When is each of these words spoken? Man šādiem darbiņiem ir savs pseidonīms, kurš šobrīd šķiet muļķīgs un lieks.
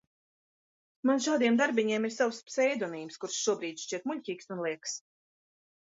Man 1.09 1.21
šādiem 1.25 1.59
darbiņiem 1.59 2.09
ir 2.09 2.13
savs 2.17 2.39
pseidonīms, 2.49 3.19
kurš 3.25 3.39
šobrīd 3.43 3.85
šķiet 3.85 4.11
muļķīgs 4.13 4.51
un 4.57 4.65
lieks. 4.69 5.01